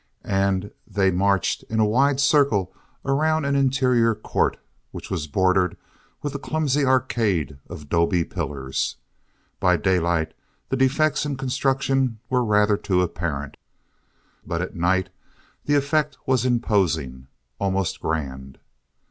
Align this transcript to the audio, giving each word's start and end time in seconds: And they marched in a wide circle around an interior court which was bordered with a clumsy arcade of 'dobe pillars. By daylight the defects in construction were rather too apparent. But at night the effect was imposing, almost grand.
And 0.23 0.71
they 0.87 1.11
marched 1.11 1.61
in 1.69 1.79
a 1.79 1.85
wide 1.85 2.19
circle 2.19 2.73
around 3.05 3.45
an 3.45 3.55
interior 3.55 4.15
court 4.15 4.57
which 4.89 5.11
was 5.11 5.27
bordered 5.27 5.77
with 6.23 6.33
a 6.33 6.39
clumsy 6.39 6.83
arcade 6.83 7.59
of 7.69 7.87
'dobe 7.87 8.27
pillars. 8.27 8.95
By 9.59 9.77
daylight 9.77 10.33
the 10.69 10.75
defects 10.75 11.23
in 11.23 11.37
construction 11.37 12.17
were 12.31 12.43
rather 12.43 12.77
too 12.77 13.03
apparent. 13.03 13.57
But 14.43 14.63
at 14.63 14.75
night 14.75 15.09
the 15.65 15.75
effect 15.75 16.17
was 16.25 16.45
imposing, 16.45 17.27
almost 17.59 18.01
grand. 18.01 18.57